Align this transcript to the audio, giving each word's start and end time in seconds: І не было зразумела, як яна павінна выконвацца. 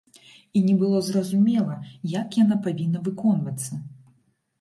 І 0.59 0.61
не 0.67 0.71
было 0.83 1.01
зразумела, 1.09 1.75
як 2.13 2.37
яна 2.43 2.57
павінна 2.65 3.03
выконвацца. 3.09 3.79